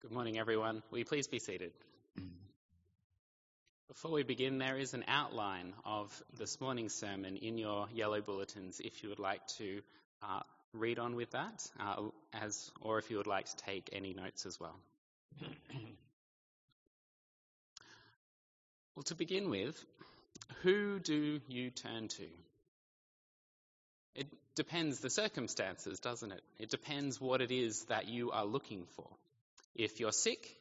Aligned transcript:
Good 0.00 0.12
morning, 0.12 0.38
everyone. 0.38 0.84
Will 0.92 1.00
you 1.00 1.04
please 1.04 1.26
be 1.26 1.40
seated? 1.40 1.72
Before 3.88 4.12
we 4.12 4.22
begin, 4.22 4.58
there 4.58 4.78
is 4.78 4.94
an 4.94 5.04
outline 5.08 5.72
of 5.84 6.22
this 6.38 6.60
morning's 6.60 6.94
sermon 6.94 7.36
in 7.36 7.58
your 7.58 7.88
yellow 7.92 8.20
bulletins 8.20 8.78
if 8.78 9.02
you 9.02 9.08
would 9.08 9.18
like 9.18 9.44
to 9.58 9.80
uh, 10.22 10.42
read 10.72 11.00
on 11.00 11.16
with 11.16 11.32
that, 11.32 11.68
uh, 11.80 11.96
as, 12.32 12.70
or 12.80 13.00
if 13.00 13.10
you 13.10 13.16
would 13.16 13.26
like 13.26 13.46
to 13.46 13.56
take 13.56 13.90
any 13.92 14.14
notes 14.14 14.46
as 14.46 14.60
well. 14.60 14.76
well, 18.94 19.02
to 19.02 19.16
begin 19.16 19.50
with, 19.50 19.84
who 20.62 21.00
do 21.00 21.40
you 21.48 21.70
turn 21.70 22.06
to? 22.06 22.26
It 24.14 24.28
depends 24.54 25.00
the 25.00 25.10
circumstances, 25.10 25.98
doesn't 25.98 26.30
it? 26.30 26.42
It 26.60 26.70
depends 26.70 27.20
what 27.20 27.40
it 27.40 27.50
is 27.50 27.86
that 27.86 28.06
you 28.06 28.30
are 28.30 28.44
looking 28.44 28.86
for. 28.94 29.08
If 29.78 30.00
you're 30.00 30.10
sick, 30.10 30.56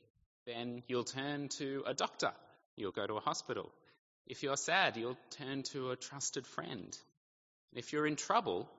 then 0.45 0.83
you'll 0.87 1.03
turn 1.03 1.49
to 1.57 1.83
a 1.87 1.95
doctor. 1.95 2.31
You'll 2.75 2.91
go 2.91 3.07
to 3.07 3.15
a 3.15 3.19
hospital. 3.19 3.71
If 4.27 4.43
you're 4.43 4.57
sad, 4.57 4.95
you'll 4.95 5.17
turn 5.31 5.63
to 5.73 5.89
a 5.89 5.95
trusted 5.95 6.45
friend. 6.45 6.95
If 7.73 7.91
you're 7.91 8.05
in 8.05 8.15
trouble, 8.15 8.69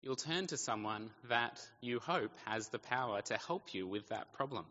you'll 0.00 0.14
turn 0.14 0.46
to 0.46 0.56
someone 0.56 1.10
that 1.28 1.60
you 1.80 1.98
hope 1.98 2.30
has 2.44 2.68
the 2.68 2.78
power 2.78 3.20
to 3.22 3.36
help 3.48 3.74
you 3.74 3.88
with 3.88 4.08
that 4.10 4.32
problem. 4.34 4.64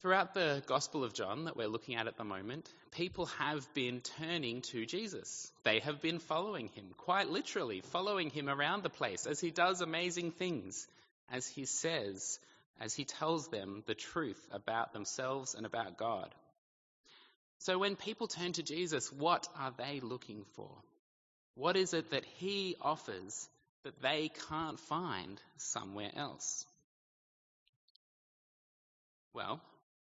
Throughout 0.00 0.34
the 0.34 0.64
Gospel 0.66 1.04
of 1.04 1.14
John 1.14 1.44
that 1.44 1.56
we're 1.56 1.68
looking 1.68 1.94
at 1.94 2.08
at 2.08 2.16
the 2.16 2.24
moment, 2.24 2.68
people 2.90 3.26
have 3.38 3.72
been 3.74 4.00
turning 4.18 4.62
to 4.72 4.84
Jesus. 4.86 5.52
They 5.62 5.78
have 5.78 6.02
been 6.02 6.18
following 6.18 6.66
him, 6.74 6.86
quite 6.96 7.30
literally, 7.30 7.80
following 7.80 8.30
him 8.30 8.48
around 8.48 8.82
the 8.82 8.90
place 8.90 9.26
as 9.26 9.40
he 9.40 9.52
does 9.52 9.80
amazing 9.80 10.32
things, 10.32 10.88
as 11.30 11.46
he 11.46 11.66
says 11.66 12.40
as 12.80 12.94
he 12.94 13.04
tells 13.04 13.48
them 13.48 13.82
the 13.86 13.94
truth 13.94 14.40
about 14.50 14.92
themselves 14.92 15.54
and 15.54 15.66
about 15.66 15.98
God. 15.98 16.34
So 17.58 17.78
when 17.78 17.96
people 17.96 18.26
turn 18.26 18.52
to 18.54 18.62
Jesus, 18.62 19.12
what 19.12 19.46
are 19.56 19.72
they 19.76 20.00
looking 20.00 20.44
for? 20.56 20.70
What 21.54 21.76
is 21.76 21.94
it 21.94 22.10
that 22.10 22.24
he 22.24 22.76
offers 22.80 23.48
that 23.84 24.00
they 24.02 24.30
can't 24.48 24.80
find 24.80 25.40
somewhere 25.58 26.10
else? 26.16 26.66
Well, 29.34 29.60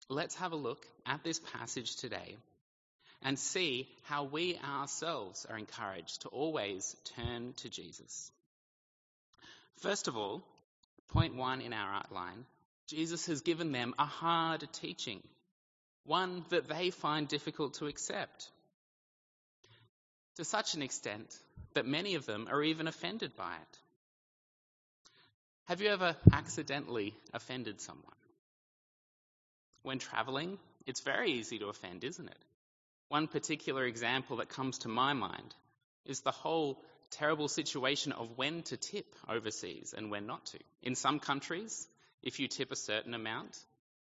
let's 0.09 0.35
have 0.35 0.53
a 0.53 0.57
look 0.57 0.85
at 1.05 1.23
this 1.23 1.39
passage 1.39 1.97
today 1.97 2.37
and 3.21 3.37
see 3.39 3.87
how 4.03 4.23
we 4.23 4.57
ourselves 4.57 5.45
are 5.49 5.57
encouraged 5.57 6.21
to 6.21 6.29
always 6.29 6.95
turn 7.15 7.53
to 7.57 7.69
Jesus. 7.69 8.31
First 9.77 10.07
of 10.07 10.17
all, 10.17 10.43
Point 11.13 11.35
one 11.35 11.61
in 11.61 11.73
our 11.73 11.93
outline 11.93 12.45
Jesus 12.89 13.27
has 13.27 13.41
given 13.41 13.71
them 13.71 13.93
a 13.97 14.05
hard 14.05 14.67
teaching, 14.73 15.21
one 16.05 16.43
that 16.49 16.67
they 16.67 16.89
find 16.89 17.27
difficult 17.27 17.75
to 17.75 17.87
accept. 17.87 18.49
To 20.37 20.43
such 20.43 20.73
an 20.73 20.81
extent 20.81 21.33
that 21.75 21.85
many 21.85 22.15
of 22.15 22.25
them 22.25 22.47
are 22.51 22.61
even 22.61 22.87
offended 22.87 23.35
by 23.37 23.53
it. 23.53 23.79
Have 25.65 25.81
you 25.81 25.89
ever 25.89 26.15
accidentally 26.31 27.13
offended 27.33 27.79
someone? 27.79 28.03
When 29.83 29.99
travelling, 29.99 30.57
it's 30.85 31.01
very 31.01 31.31
easy 31.33 31.59
to 31.59 31.67
offend, 31.67 32.03
isn't 32.03 32.27
it? 32.27 32.43
One 33.09 33.27
particular 33.27 33.85
example 33.85 34.37
that 34.37 34.49
comes 34.49 34.79
to 34.79 34.89
my 34.89 35.13
mind 35.13 35.55
is 36.05 36.21
the 36.21 36.31
whole 36.31 36.81
terrible 37.17 37.47
situation 37.47 38.11
of 38.11 38.37
when 38.37 38.63
to 38.63 38.77
tip 38.77 39.05
overseas 39.27 39.93
and 39.95 40.11
when 40.11 40.27
not 40.27 40.45
to. 40.47 40.59
In 40.81 40.95
some 40.95 41.19
countries, 41.19 41.87
if 42.21 42.39
you 42.39 42.47
tip 42.47 42.71
a 42.71 42.75
certain 42.75 43.13
amount, 43.13 43.57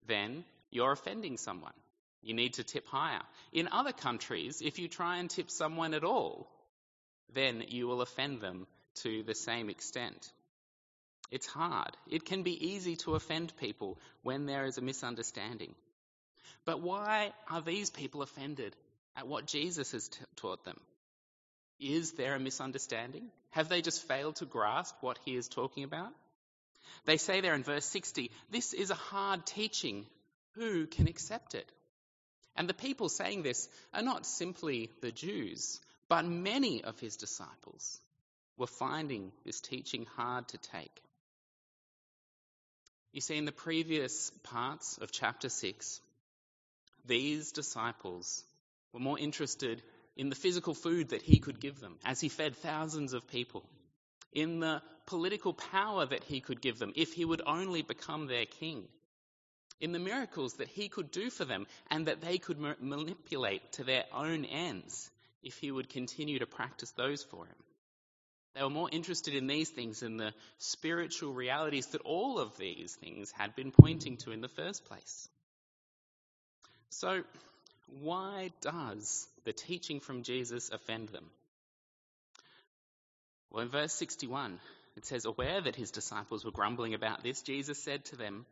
then 0.06 0.44
you're 0.70 0.92
offending 0.92 1.36
someone. 1.36 1.72
You 2.22 2.34
need 2.34 2.54
to 2.54 2.64
tip 2.64 2.86
higher. 2.86 3.22
In 3.52 3.68
other 3.68 3.92
countries, 3.92 4.60
if 4.60 4.78
you 4.78 4.88
try 4.88 5.18
and 5.18 5.30
tip 5.30 5.50
someone 5.50 5.94
at 5.94 6.04
all, 6.04 6.48
then 7.32 7.64
you 7.68 7.86
will 7.86 8.02
offend 8.02 8.40
them 8.40 8.66
to 9.02 9.22
the 9.22 9.34
same 9.34 9.70
extent. 9.70 10.30
It's 11.30 11.46
hard. 11.46 11.96
It 12.10 12.24
can 12.24 12.42
be 12.42 12.70
easy 12.70 12.96
to 12.96 13.14
offend 13.14 13.56
people 13.58 13.98
when 14.22 14.46
there 14.46 14.64
is 14.64 14.78
a 14.78 14.82
misunderstanding. 14.82 15.74
But 16.64 16.80
why 16.80 17.32
are 17.50 17.60
these 17.60 17.90
people 17.90 18.22
offended 18.22 18.74
at 19.16 19.28
what 19.28 19.46
Jesus 19.46 19.92
has 19.92 20.08
t- 20.08 20.20
taught 20.36 20.64
them? 20.64 20.78
Is 21.80 22.12
there 22.12 22.34
a 22.34 22.40
misunderstanding? 22.40 23.30
Have 23.50 23.68
they 23.68 23.82
just 23.82 24.06
failed 24.06 24.36
to 24.36 24.46
grasp 24.46 24.96
what 25.00 25.18
he 25.24 25.36
is 25.36 25.48
talking 25.48 25.84
about? 25.84 26.12
They 27.04 27.16
say 27.16 27.40
there 27.40 27.54
in 27.54 27.62
verse 27.62 27.84
60, 27.86 28.30
this 28.50 28.72
is 28.72 28.90
a 28.90 28.94
hard 28.94 29.46
teaching. 29.46 30.06
Who 30.54 30.86
can 30.86 31.06
accept 31.06 31.54
it? 31.54 31.70
And 32.56 32.68
the 32.68 32.74
people 32.74 33.08
saying 33.08 33.42
this 33.42 33.68
are 33.94 34.02
not 34.02 34.26
simply 34.26 34.90
the 35.00 35.12
Jews, 35.12 35.80
but 36.08 36.24
many 36.24 36.82
of 36.82 36.98
his 36.98 37.16
disciples 37.16 38.00
were 38.56 38.66
finding 38.66 39.30
this 39.44 39.60
teaching 39.60 40.06
hard 40.16 40.48
to 40.48 40.58
take. 40.58 41.02
You 43.12 43.20
see, 43.20 43.36
in 43.36 43.44
the 43.44 43.52
previous 43.52 44.30
parts 44.42 44.98
of 44.98 45.12
chapter 45.12 45.48
6, 45.48 46.00
these 47.06 47.52
disciples 47.52 48.44
were 48.92 49.00
more 49.00 49.18
interested 49.18 49.82
in 50.18 50.28
the 50.28 50.34
physical 50.34 50.74
food 50.74 51.10
that 51.10 51.22
he 51.22 51.38
could 51.38 51.60
give 51.60 51.80
them 51.80 51.96
as 52.04 52.20
he 52.20 52.28
fed 52.28 52.56
thousands 52.56 53.14
of 53.14 53.28
people, 53.28 53.64
in 54.32 54.60
the 54.60 54.82
political 55.06 55.54
power 55.54 56.04
that 56.04 56.24
he 56.24 56.40
could 56.40 56.60
give 56.60 56.78
them 56.78 56.92
if 56.96 57.14
he 57.14 57.24
would 57.24 57.40
only 57.46 57.82
become 57.82 58.26
their 58.26 58.44
king, 58.44 58.86
in 59.80 59.92
the 59.92 59.98
miracles 59.98 60.54
that 60.54 60.68
he 60.68 60.88
could 60.88 61.10
do 61.12 61.30
for 61.30 61.44
them 61.44 61.66
and 61.88 62.06
that 62.06 62.20
they 62.20 62.36
could 62.36 62.58
ma- 62.58 62.74
manipulate 62.80 63.72
to 63.72 63.84
their 63.84 64.04
own 64.12 64.44
ends 64.44 65.10
if 65.42 65.56
he 65.58 65.70
would 65.70 65.88
continue 65.88 66.40
to 66.40 66.46
practice 66.46 66.90
those 66.90 67.22
for 67.22 67.46
him. 67.46 67.54
They 68.54 68.62
were 68.64 68.70
more 68.70 68.88
interested 68.90 69.34
in 69.34 69.46
these 69.46 69.70
things 69.70 70.00
than 70.00 70.16
the 70.16 70.34
spiritual 70.58 71.32
realities 71.32 71.86
that 71.88 72.00
all 72.00 72.40
of 72.40 72.56
these 72.58 72.96
things 72.96 73.30
had 73.30 73.54
been 73.54 73.70
pointing 73.70 74.16
to 74.18 74.32
in 74.32 74.40
the 74.40 74.48
first 74.48 74.84
place. 74.86 75.28
So, 76.90 77.22
why 78.00 78.50
does 78.60 79.26
the 79.44 79.52
teaching 79.52 80.00
from 80.00 80.22
Jesus 80.22 80.70
offend 80.70 81.08
them? 81.08 81.24
Well, 83.50 83.62
in 83.62 83.70
verse 83.70 83.92
61, 83.94 84.60
it 84.96 85.06
says, 85.06 85.24
Aware 85.24 85.62
that 85.62 85.76
his 85.76 85.90
disciples 85.90 86.44
were 86.44 86.50
grumbling 86.50 86.94
about 86.94 87.22
this, 87.22 87.42
Jesus 87.42 87.82
said 87.82 88.04
to 88.06 88.16
them, 88.16 88.46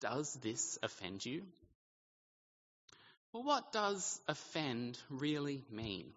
Does 0.00 0.34
this 0.42 0.78
offend 0.82 1.24
you? 1.24 1.42
Well, 3.32 3.42
what 3.42 3.72
does 3.72 4.20
offend 4.28 4.98
really 5.10 5.62
mean? 5.70 6.12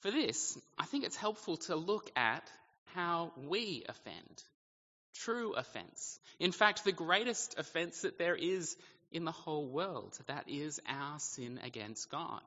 For 0.00 0.10
this, 0.10 0.58
I 0.78 0.86
think 0.86 1.04
it's 1.04 1.16
helpful 1.16 1.56
to 1.68 1.76
look 1.76 2.10
at 2.16 2.50
how 2.94 3.32
we 3.48 3.84
offend. 3.88 4.42
True 5.14 5.52
offense. 5.54 6.18
In 6.38 6.52
fact, 6.52 6.84
the 6.84 6.92
greatest 6.92 7.58
offense 7.58 8.02
that 8.02 8.18
there 8.18 8.34
is 8.34 8.76
in 9.14 9.24
the 9.24 9.32
whole 9.32 9.66
world. 9.66 10.18
That 10.26 10.44
is 10.48 10.80
our 10.86 11.18
sin 11.20 11.60
against 11.62 12.10
God. 12.10 12.42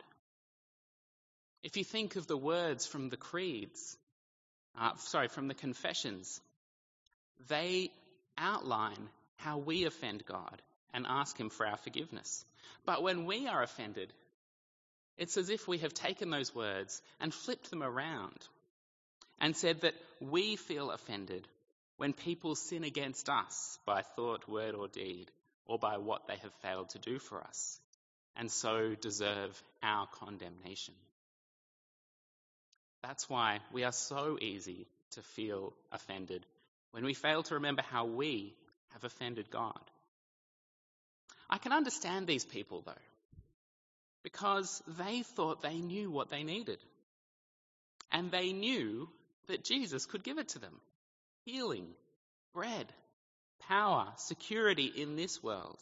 If 1.64 1.78
you 1.78 1.84
think 1.84 2.18
of 2.18 2.28
the 2.28 2.38
words 2.38 2.86
from 2.86 3.10
the 3.10 3.18
creeds, 3.18 3.98
uh, 4.80 4.92
sorry, 4.98 5.30
from 5.30 5.48
the 5.48 5.56
confessions, 5.56 6.40
they 7.48 7.90
outline 8.38 9.10
how 9.38 9.58
we 9.58 9.86
offend 9.86 10.26
God 10.26 10.62
and 10.94 11.06
ask 11.08 11.38
Him 11.38 11.50
for 11.50 11.66
our 11.66 11.78
forgiveness. 11.78 12.46
But 12.86 13.02
when 13.02 13.26
we 13.26 13.48
are 13.48 13.64
offended, 13.64 14.14
it's 15.18 15.38
as 15.38 15.50
if 15.50 15.68
we 15.68 15.80
have 15.80 15.94
taken 15.94 16.30
those 16.30 16.54
words 16.54 17.02
and 17.20 17.34
flipped 17.34 17.70
them 17.70 17.82
around 17.82 18.38
and 19.40 19.56
said 19.56 19.82
that 19.82 19.96
we 20.20 20.58
feel 20.58 20.92
offended 20.92 21.48
when 21.96 22.14
people 22.14 22.56
sin 22.56 22.84
against 22.84 23.30
us 23.30 23.80
by 23.86 24.02
thought, 24.02 24.48
word, 24.48 24.76
or 24.76 24.88
deed 24.88 25.32
or 25.68 25.78
by 25.78 25.98
what 25.98 26.28
they 26.28 26.38
have 26.38 26.54
failed 26.62 26.90
to 26.90 27.00
do 27.00 27.20
for 27.20 27.42
us, 27.42 27.80
and 28.36 28.52
so 28.52 28.96
deserve 28.96 29.62
our 29.84 30.08
condemnation. 30.08 30.94
That's 33.04 33.30
why 33.30 33.60
we 33.72 33.84
are 33.84 33.92
so 33.92 34.38
easy 34.42 34.88
to 35.12 35.22
feel 35.22 35.74
offended 35.92 36.46
when 36.92 37.06
we 37.06 37.14
fail 37.14 37.44
to 37.44 37.56
remember 37.56 37.84
how 37.92 38.06
we 38.06 38.56
have 38.94 39.04
offended 39.04 39.52
God. 39.52 39.80
I 41.50 41.58
can 41.58 41.72
understand 41.72 42.28
these 42.28 42.46
people, 42.46 42.82
though, 42.86 42.92
because 44.24 44.82
they 44.98 45.22
thought 45.22 45.62
they 45.62 45.80
knew 45.80 46.12
what 46.12 46.30
they 46.30 46.44
needed. 46.44 46.80
And 48.12 48.32
they 48.32 48.52
knew 48.54 49.10
that 49.48 49.64
Jesus 49.64 50.06
could 50.06 50.24
give 50.24 50.38
it 50.38 50.50
to 50.50 50.60
them 50.60 50.74
healing, 51.46 51.88
bread, 52.54 52.92
power, 53.68 54.08
security 54.18 54.92
in 54.96 55.16
this 55.16 55.42
world. 55.44 55.78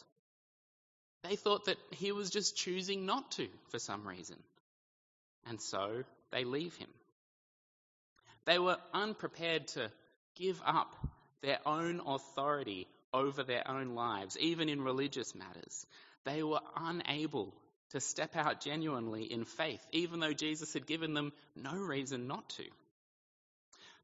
They 1.23 1.35
thought 1.35 1.65
that 1.65 1.77
he 1.91 2.11
was 2.11 2.29
just 2.29 2.55
choosing 2.55 3.05
not 3.05 3.31
to 3.33 3.47
for 3.69 3.79
some 3.79 4.07
reason. 4.07 4.37
And 5.47 5.59
so 5.59 6.03
they 6.31 6.43
leave 6.43 6.75
him. 6.75 6.89
They 8.45 8.59
were 8.59 8.77
unprepared 8.93 9.67
to 9.69 9.91
give 10.35 10.61
up 10.65 10.93
their 11.41 11.59
own 11.65 12.01
authority 12.05 12.87
over 13.13 13.43
their 13.43 13.67
own 13.67 13.95
lives, 13.95 14.37
even 14.39 14.69
in 14.69 14.81
religious 14.81 15.33
matters. 15.33 15.85
They 16.25 16.43
were 16.43 16.61
unable 16.75 17.53
to 17.91 17.99
step 17.99 18.35
out 18.35 18.61
genuinely 18.61 19.31
in 19.31 19.45
faith, 19.45 19.85
even 19.91 20.19
though 20.19 20.33
Jesus 20.33 20.73
had 20.73 20.85
given 20.85 21.13
them 21.13 21.31
no 21.55 21.75
reason 21.75 22.27
not 22.27 22.49
to. 22.49 22.65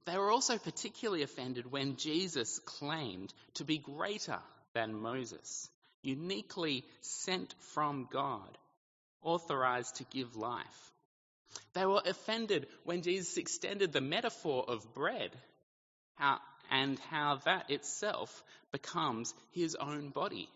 They 0.05 0.17
were 0.17 0.31
also 0.31 0.57
particularly 0.57 1.21
offended 1.21 1.71
when 1.71 1.95
Jesus 1.95 2.59
claimed 2.59 3.33
to 3.55 3.63
be 3.63 3.77
greater 3.77 4.39
than 4.73 4.99
Moses, 4.99 5.69
uniquely 6.01 6.85
sent 7.01 7.53
from 7.73 8.07
God, 8.11 8.57
authorized 9.21 9.97
to 9.97 10.03
give 10.05 10.35
life. 10.35 10.91
They 11.73 11.85
were 11.85 12.01
offended 12.05 12.67
when 12.83 13.01
Jesus 13.01 13.37
extended 13.37 13.91
the 13.91 14.01
metaphor 14.01 14.65
of 14.67 14.93
bread 14.93 15.31
how, 16.15 16.39
and 16.69 16.97
how 17.09 17.39
that 17.45 17.69
itself 17.69 18.43
becomes 18.71 19.33
his 19.51 19.75
own 19.75 20.09
body. 20.09 20.49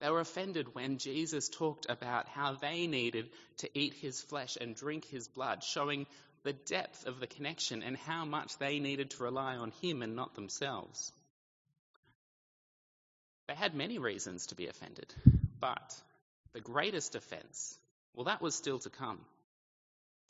They 0.00 0.10
were 0.10 0.20
offended 0.20 0.74
when 0.74 0.98
Jesus 0.98 1.48
talked 1.48 1.86
about 1.88 2.28
how 2.28 2.54
they 2.54 2.86
needed 2.86 3.30
to 3.58 3.78
eat 3.78 3.94
his 3.94 4.20
flesh 4.20 4.56
and 4.60 4.76
drink 4.76 5.06
his 5.06 5.28
blood, 5.28 5.64
showing 5.64 6.06
the 6.44 6.52
depth 6.52 7.06
of 7.06 7.20
the 7.20 7.26
connection 7.26 7.82
and 7.82 7.96
how 7.96 8.24
much 8.24 8.56
they 8.58 8.78
needed 8.78 9.10
to 9.10 9.24
rely 9.24 9.56
on 9.56 9.72
him 9.82 10.02
and 10.02 10.14
not 10.14 10.34
themselves. 10.34 11.10
They 13.48 13.54
had 13.54 13.74
many 13.74 13.98
reasons 13.98 14.46
to 14.46 14.54
be 14.54 14.68
offended, 14.68 15.12
but 15.60 15.94
the 16.52 16.60
greatest 16.60 17.14
offense, 17.14 17.76
well, 18.14 18.24
that 18.26 18.40
was 18.40 18.54
still 18.54 18.78
to 18.80 18.90
come. 18.90 19.20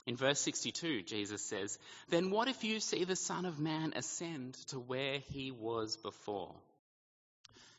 In 0.06 0.16
verse 0.16 0.40
62, 0.40 1.02
Jesus 1.02 1.42
says, 1.42 1.78
Then 2.08 2.30
what 2.30 2.48
if 2.48 2.62
you 2.62 2.80
see 2.80 3.04
the 3.04 3.16
Son 3.16 3.44
of 3.44 3.58
Man 3.58 3.92
ascend 3.96 4.54
to 4.68 4.78
where 4.78 5.18
he 5.18 5.50
was 5.50 5.96
before? 5.96 6.54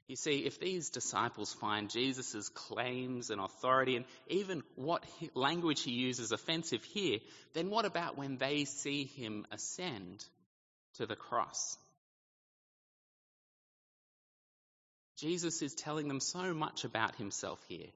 You 0.08 0.16
see, 0.16 0.46
if 0.46 0.60
these 0.60 0.92
disciples 0.92 1.54
find 1.54 1.90
Jesus' 1.90 2.50
claims 2.50 3.32
and 3.32 3.42
authority 3.42 3.96
and 3.96 4.06
even 4.28 4.62
what 4.76 5.04
language 5.34 5.82
he 5.82 5.92
uses 5.92 6.32
offensive 6.32 6.84
here, 6.84 7.20
then 7.54 7.72
what 7.72 7.86
about 7.86 8.16
when 8.16 8.38
they 8.38 8.66
see 8.66 9.06
him 9.06 9.48
ascend 9.52 10.24
to 10.96 11.08
the 11.08 11.16
cross? 11.16 11.78
Jesus 15.18 15.62
is 15.64 15.74
telling 15.74 16.08
them 16.08 16.20
so 16.20 16.54
much 16.54 16.84
about 16.84 17.16
himself 17.16 17.60
here, 17.68 17.88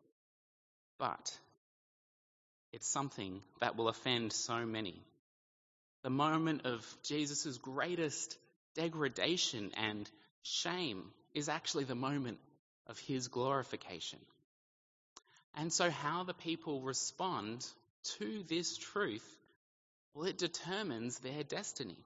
but 0.97 1.37
it's 2.71 2.87
something 2.87 3.41
that 3.59 3.75
will 3.75 3.87
offend 3.87 4.33
so 4.33 4.65
many. 4.65 4.99
The 6.01 6.09
moment 6.09 6.65
of 6.65 6.83
Jesus' 7.03 7.57
greatest 7.57 8.35
degradation 8.73 9.71
and 9.75 10.09
shame 10.41 11.11
is 11.33 11.49
actually 11.49 11.83
the 11.83 11.95
moment 11.95 12.39
of 12.87 12.97
his 12.99 13.27
glorification. 13.27 14.19
And 15.55 15.71
so, 15.71 15.89
how 15.89 16.23
the 16.23 16.33
people 16.33 16.81
respond 16.81 17.65
to 18.17 18.43
this 18.47 18.77
truth, 18.77 19.25
well, 20.13 20.25
it 20.25 20.37
determines 20.37 21.19
their 21.19 21.43
destiny. 21.43 21.97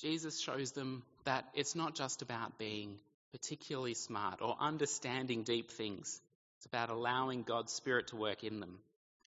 Jesus 0.00 0.40
shows 0.40 0.72
them 0.72 1.02
that 1.24 1.44
it's 1.54 1.74
not 1.74 1.96
just 1.96 2.22
about 2.22 2.58
being 2.58 2.98
particularly 3.32 3.94
smart 3.94 4.40
or 4.40 4.56
understanding 4.60 5.42
deep 5.42 5.70
things. 5.70 6.20
It's 6.58 6.66
about 6.66 6.90
allowing 6.90 7.42
God's 7.42 7.72
Spirit 7.72 8.08
to 8.08 8.16
work 8.16 8.44
in 8.44 8.60
them. 8.60 8.78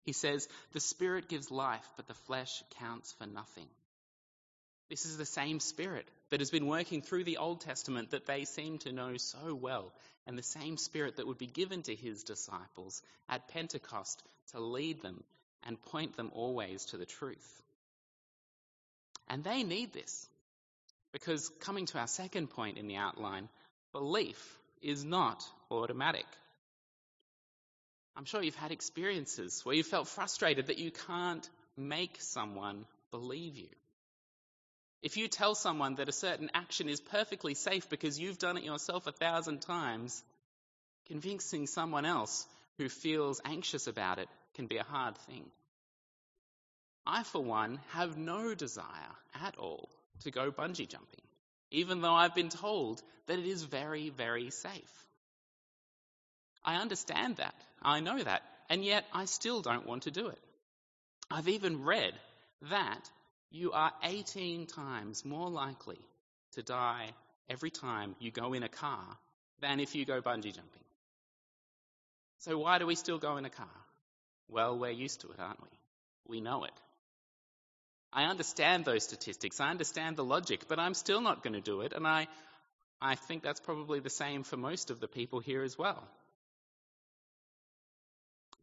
He 0.04 0.12
says, 0.12 0.48
The 0.72 0.80
Spirit 0.80 1.28
gives 1.28 1.50
life, 1.50 1.86
but 1.96 2.06
the 2.06 2.14
flesh 2.14 2.62
counts 2.78 3.12
for 3.18 3.26
nothing. 3.26 3.66
This 4.88 5.04
is 5.04 5.18
the 5.18 5.26
same 5.26 5.60
Spirit 5.60 6.08
that 6.30 6.40
has 6.40 6.50
been 6.50 6.66
working 6.66 7.02
through 7.02 7.24
the 7.24 7.38
Old 7.38 7.60
Testament 7.60 8.10
that 8.10 8.26
they 8.26 8.44
seem 8.44 8.78
to 8.78 8.92
know 8.92 9.16
so 9.16 9.54
well, 9.54 9.92
and 10.26 10.36
the 10.36 10.42
same 10.42 10.76
Spirit 10.76 11.16
that 11.16 11.26
would 11.26 11.38
be 11.38 11.46
given 11.46 11.82
to 11.82 11.94
his 11.94 12.22
disciples 12.22 13.02
at 13.28 13.48
Pentecost 13.48 14.22
to 14.52 14.60
lead 14.60 15.02
them 15.02 15.22
and 15.66 15.80
point 15.82 16.16
them 16.16 16.30
always 16.34 16.84
to 16.86 16.96
the 16.96 17.06
truth. 17.06 17.62
And 19.28 19.44
they 19.44 19.62
need 19.62 19.92
this 19.92 20.28
because, 21.12 21.48
coming 21.60 21.86
to 21.86 21.98
our 21.98 22.06
second 22.06 22.48
point 22.48 22.78
in 22.78 22.86
the 22.86 22.96
outline, 22.96 23.48
belief 23.92 24.58
is 24.82 25.04
not 25.04 25.44
automatic. 25.70 26.26
I'm 28.16 28.24
sure 28.24 28.42
you've 28.42 28.54
had 28.54 28.72
experiences 28.72 29.60
where 29.64 29.74
you 29.74 29.82
felt 29.82 30.08
frustrated 30.08 30.66
that 30.66 30.78
you 30.78 30.90
can't 30.90 31.48
make 31.76 32.16
someone 32.20 32.84
believe 33.10 33.56
you. 33.56 33.68
If 35.02 35.16
you 35.16 35.28
tell 35.28 35.54
someone 35.54 35.96
that 35.96 36.08
a 36.08 36.12
certain 36.12 36.50
action 36.54 36.88
is 36.88 37.00
perfectly 37.00 37.54
safe 37.54 37.88
because 37.88 38.18
you've 38.18 38.38
done 38.38 38.56
it 38.56 38.64
yourself 38.64 39.06
a 39.06 39.12
thousand 39.12 39.60
times, 39.60 40.22
convincing 41.06 41.66
someone 41.66 42.04
else 42.04 42.46
who 42.78 42.88
feels 42.88 43.40
anxious 43.44 43.86
about 43.86 44.18
it 44.18 44.28
can 44.54 44.66
be 44.66 44.78
a 44.78 44.82
hard 44.84 45.16
thing. 45.18 45.44
I, 47.06 47.22
for 47.22 47.42
one, 47.42 47.80
have 47.90 48.18
no 48.18 48.54
desire 48.54 49.14
at 49.42 49.56
all 49.56 49.88
to 50.20 50.30
go 50.30 50.50
bungee 50.50 50.88
jumping, 50.88 51.22
even 51.70 52.00
though 52.00 52.14
I've 52.14 52.34
been 52.34 52.50
told 52.50 53.00
that 53.26 53.38
it 53.38 53.46
is 53.46 53.62
very, 53.62 54.10
very 54.10 54.50
safe. 54.50 55.06
I 56.64 56.76
understand 56.76 57.36
that. 57.36 57.54
I 57.80 58.00
know 58.00 58.22
that. 58.22 58.42
And 58.68 58.84
yet 58.84 59.04
I 59.12 59.24
still 59.24 59.62
don't 59.62 59.86
want 59.86 60.02
to 60.02 60.10
do 60.10 60.28
it. 60.28 60.38
I've 61.30 61.48
even 61.48 61.84
read 61.84 62.12
that 62.62 63.08
you 63.50 63.72
are 63.72 63.92
18 64.02 64.66
times 64.66 65.24
more 65.24 65.48
likely 65.48 65.98
to 66.52 66.62
die 66.62 67.10
every 67.48 67.70
time 67.70 68.14
you 68.18 68.30
go 68.30 68.52
in 68.52 68.62
a 68.62 68.68
car 68.68 69.04
than 69.60 69.80
if 69.80 69.94
you 69.94 70.04
go 70.04 70.20
bungee 70.20 70.54
jumping. 70.54 70.84
So 72.38 72.58
why 72.58 72.78
do 72.78 72.86
we 72.86 72.94
still 72.94 73.18
go 73.18 73.36
in 73.36 73.44
a 73.44 73.50
car? 73.50 73.66
Well, 74.48 74.78
we're 74.78 74.90
used 74.90 75.22
to 75.22 75.28
it, 75.28 75.40
aren't 75.40 75.62
we? 75.62 75.68
We 76.26 76.40
know 76.40 76.64
it. 76.64 76.72
I 78.12 78.24
understand 78.24 78.84
those 78.84 79.04
statistics. 79.04 79.60
I 79.60 79.70
understand 79.70 80.16
the 80.16 80.24
logic, 80.24 80.66
but 80.68 80.78
I'm 80.78 80.94
still 80.94 81.20
not 81.20 81.42
going 81.42 81.54
to 81.54 81.60
do 81.60 81.82
it. 81.82 81.92
And 81.92 82.06
I, 82.06 82.28
I 83.00 83.16
think 83.16 83.42
that's 83.42 83.60
probably 83.60 84.00
the 84.00 84.10
same 84.10 84.44
for 84.44 84.56
most 84.56 84.90
of 84.90 85.00
the 85.00 85.08
people 85.08 85.40
here 85.40 85.62
as 85.62 85.76
well. 85.76 86.02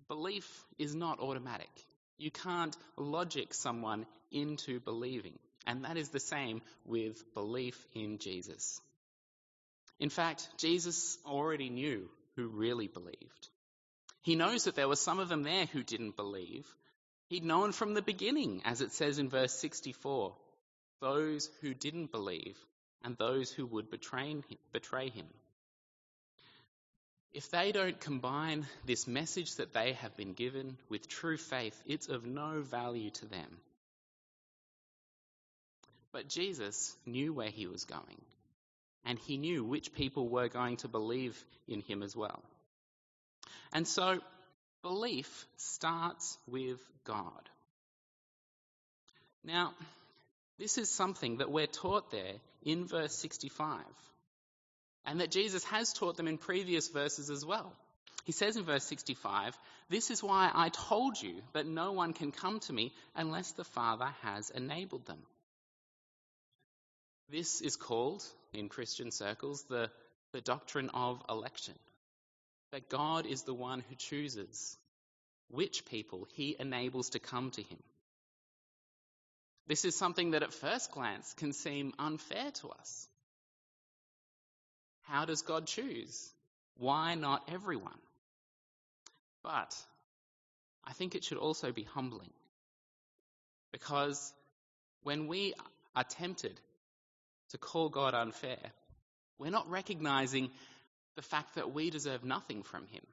Belief 0.08 0.48
is 0.78 0.96
not 0.96 1.20
automatic. 1.20 1.70
You 2.18 2.32
can't 2.32 2.76
logic 2.98 3.54
someone 3.54 4.06
into 4.32 4.80
believing. 4.80 5.38
And 5.68 5.84
that 5.84 5.98
is 5.98 6.10
the 6.10 6.20
same 6.20 6.62
with 6.86 7.34
belief 7.34 7.78
in 7.94 8.20
Jesus. 8.20 8.80
In 10.00 10.10
fact, 10.10 10.48
Jesus 10.58 11.18
already 11.26 11.70
knew 11.70 12.10
who 12.36 12.48
really 12.48 12.88
believed. 12.88 13.50
He 14.22 14.36
knows 14.36 14.66
that 14.66 14.76
there 14.76 14.88
were 14.88 14.96
some 14.96 15.20
of 15.20 15.30
them 15.30 15.44
there 15.44 15.66
who 15.68 15.84
didn't 15.84 16.16
believe. 16.16 16.68
He'd 17.28 17.44
known 17.44 17.72
from 17.72 17.94
the 17.94 18.02
beginning, 18.02 18.62
as 18.66 18.82
it 18.82 18.92
says 18.92 19.20
in 19.20 19.30
verse 19.30 19.54
64, 19.54 20.36
those 21.02 21.50
who 21.62 21.74
didn't 21.74 22.12
believe 22.12 22.58
and 23.04 23.18
those 23.18 23.52
who 23.52 23.66
would 23.68 23.90
betray 23.90 25.10
him. 25.10 25.28
If 27.36 27.52
they 27.52 27.74
don't 27.74 28.00
combine 28.00 28.66
this 28.86 29.08
message 29.08 29.56
that 29.56 29.74
they 29.74 29.92
have 29.92 30.16
been 30.16 30.32
given 30.32 30.78
with 30.88 31.10
true 31.10 31.36
faith, 31.36 31.78
it's 31.86 32.08
of 32.08 32.26
no 32.26 32.62
value 32.62 33.10
to 33.10 33.26
them. 33.26 33.58
But 36.14 36.30
Jesus 36.30 36.96
knew 37.06 37.34
where 37.34 37.50
he 37.50 37.68
was 37.68 37.84
going, 37.84 38.22
and 39.04 39.20
he 39.20 39.36
knew 39.36 39.66
which 39.66 39.94
people 39.94 40.30
were 40.30 40.48
going 40.48 40.78
to 40.78 40.88
believe 40.88 41.38
in 41.68 41.82
him 41.82 42.04
as 42.04 42.16
well. 42.16 42.42
And 43.74 43.86
so, 43.86 44.22
belief 44.82 45.46
starts 45.58 46.38
with 46.48 46.80
God. 47.04 47.50
Now, 49.44 49.74
this 50.58 50.78
is 50.78 50.90
something 50.90 51.40
that 51.40 51.52
we're 51.52 51.68
taught 51.68 52.12
there 52.12 52.36
in 52.64 52.86
verse 52.86 53.14
65 53.14 53.84
and 55.06 55.20
that 55.20 55.32
Jesus 55.32 55.64
has 55.66 55.94
taught 55.94 56.18
them 56.18 56.28
in 56.28 56.38
previous 56.38 56.88
verses 56.90 57.30
as 57.30 57.46
well. 57.46 57.72
He 58.26 58.32
says 58.32 58.58
in 58.58 58.64
verse 58.64 58.84
65, 58.86 59.56
This 59.90 60.10
is 60.10 60.24
why 60.24 60.50
I 60.54 60.70
told 60.70 61.22
you 61.22 61.36
that 61.54 61.68
no 61.68 61.92
one 61.92 62.14
can 62.14 62.32
come 62.32 62.60
to 62.62 62.74
me 62.74 62.92
unless 63.16 63.52
the 63.52 63.64
Father 63.64 64.10
has 64.22 64.50
enabled 64.50 65.06
them. 65.06 65.20
This 67.30 67.62
is 67.62 67.76
called, 67.76 68.24
in 68.54 68.70
Christian 68.70 69.12
circles, 69.12 69.64
the, 69.70 69.90
the 70.32 70.42
doctrine 70.42 70.90
of 70.90 71.24
election. 71.30 71.76
That 72.72 72.90
God 72.90 73.26
is 73.26 73.44
the 73.44 73.54
one 73.54 73.84
who 73.88 73.96
chooses 73.96 74.78
which 75.50 75.86
people 75.86 76.28
he 76.34 76.56
enables 76.60 77.12
to 77.12 77.20
come 77.20 77.52
to 77.52 77.62
him. 77.62 77.80
This 79.68 79.86
is 79.86 79.96
something 79.96 80.32
that 80.32 80.44
at 80.44 80.54
first 80.54 80.92
glance 80.92 81.34
can 81.34 81.54
seem 81.54 81.94
unfair 81.98 82.52
to 82.62 82.70
us. 82.70 83.08
How 85.08 85.26
does 85.26 85.42
God 85.42 85.68
choose? 85.68 86.32
Why 86.78 87.16
not 87.16 87.50
everyone? 87.52 88.00
But 89.44 89.76
I 90.84 90.94
think 90.94 91.16
it 91.16 91.24
should 91.24 91.38
also 91.38 91.72
be 91.72 91.84
humbling. 91.84 92.32
Because 93.72 94.34
when 95.04 95.28
we 95.28 95.54
are 95.96 96.04
tempted 96.04 96.60
to 97.50 97.58
call 97.58 97.90
God 97.90 98.14
unfair, 98.14 98.60
we're 99.38 99.52
not 99.52 99.70
recognizing 99.70 100.50
the 101.16 101.22
fact 101.22 101.56
that 101.56 101.74
we 101.74 101.90
deserve 101.90 102.24
nothing 102.24 102.64
from 102.64 102.88
Him, 102.88 103.04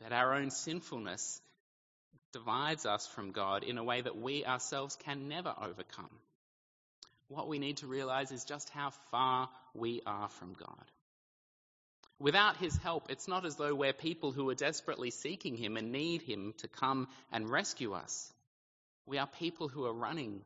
that 0.00 0.12
our 0.12 0.34
own 0.34 0.50
sinfulness 0.50 1.40
divides 2.32 2.86
us 2.86 3.06
from 3.06 3.32
God 3.32 3.62
in 3.62 3.78
a 3.78 3.84
way 3.84 4.00
that 4.00 4.16
we 4.16 4.44
ourselves 4.44 4.96
can 5.04 5.28
never 5.28 5.54
overcome. 5.56 6.10
What 7.28 7.48
we 7.48 7.58
need 7.58 7.78
to 7.78 7.86
realize 7.86 8.32
is 8.32 8.44
just 8.44 8.70
how 8.70 8.90
far 9.10 9.48
we 9.74 10.02
are 10.06 10.28
from 10.28 10.54
God. 10.54 10.90
Without 12.18 12.56
His 12.56 12.76
help, 12.76 13.10
it's 13.10 13.28
not 13.28 13.44
as 13.44 13.56
though 13.56 13.74
we're 13.74 13.92
people 13.92 14.32
who 14.32 14.48
are 14.50 14.54
desperately 14.54 15.10
seeking 15.10 15.56
Him 15.56 15.76
and 15.76 15.92
need 15.92 16.22
Him 16.22 16.54
to 16.58 16.68
come 16.68 17.08
and 17.32 17.50
rescue 17.50 17.92
us. 17.92 18.32
We 19.06 19.18
are 19.18 19.26
people 19.26 19.68
who 19.68 19.84
are 19.86 19.92
running 19.92 20.42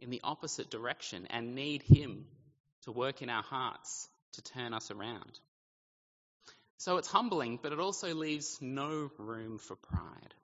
in 0.00 0.10
the 0.10 0.20
opposite 0.22 0.70
direction 0.70 1.26
and 1.30 1.54
need 1.54 1.82
Him 1.82 2.26
to 2.82 2.92
work 2.92 3.22
in 3.22 3.30
our 3.30 3.42
hearts 3.42 4.08
to 4.32 4.42
turn 4.42 4.74
us 4.74 4.90
around. 4.90 5.40
So 6.78 6.98
it's 6.98 7.08
humbling, 7.08 7.58
but 7.62 7.72
it 7.72 7.80
also 7.80 8.14
leaves 8.14 8.58
no 8.60 9.10
room 9.18 9.58
for 9.58 9.76
pride. 9.76 10.34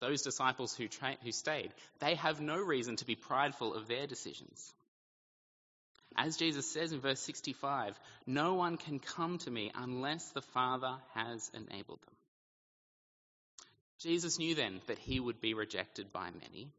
Those 0.00 0.22
disciples 0.22 0.76
who, 0.76 0.86
tra- 0.86 1.18
who 1.24 1.32
stayed, 1.32 1.72
they 1.98 2.14
have 2.14 2.40
no 2.40 2.56
reason 2.56 2.96
to 2.96 3.04
be 3.04 3.16
prideful 3.16 3.74
of 3.74 3.88
their 3.88 4.06
decisions. 4.06 4.72
As 6.20 6.36
Jesus 6.36 6.66
says 6.66 6.92
in 6.92 7.00
verse 7.00 7.20
65, 7.20 7.96
no 8.26 8.54
one 8.54 8.76
can 8.76 8.98
come 8.98 9.38
to 9.38 9.50
me 9.50 9.70
unless 9.72 10.28
the 10.30 10.42
Father 10.42 10.96
has 11.14 11.48
enabled 11.54 12.00
them. 12.00 12.14
Jesus 14.00 14.36
knew 14.36 14.56
then 14.56 14.80
that 14.88 14.98
he 14.98 15.20
would 15.20 15.40
be 15.40 15.54
rejected 15.54 16.12
by 16.12 16.30
many. 16.30 16.72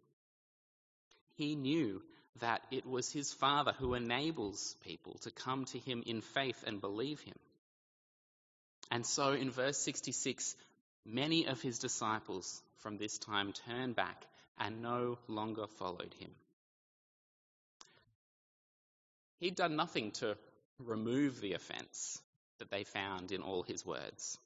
He 1.36 1.56
knew 1.56 2.02
that 2.42 2.62
it 2.70 2.86
was 2.86 3.14
his 3.14 3.32
Father 3.32 3.74
who 3.80 3.94
enables 3.94 4.76
people 4.84 5.18
to 5.22 5.32
come 5.32 5.64
to 5.66 5.80
him 5.80 6.04
in 6.06 6.20
faith 6.20 6.62
and 6.68 6.82
believe 6.82 7.22
him. 7.22 7.40
And 8.92 9.06
so 9.06 9.32
in 9.32 9.52
verse 9.52 9.78
66, 9.78 10.58
many 11.06 11.48
of 11.48 11.62
his 11.62 11.80
disciples 11.80 12.62
from 12.80 12.98
this 12.98 13.18
time 13.18 13.54
turned 13.54 13.96
back 13.96 14.26
and 14.58 14.82
no 14.82 15.18
longer 15.30 15.68
followed 15.78 16.14
him. 16.20 16.32
He'd 19.40 19.56
done 19.56 19.76
nothing 19.76 20.12
to 20.14 20.38
remove 20.80 21.42
the 21.42 21.54
offence 21.54 22.22
that 22.60 22.70
they 22.70 22.84
found 22.84 23.32
in 23.32 23.42
all 23.42 23.64
his 23.64 23.86
words. 23.86 24.38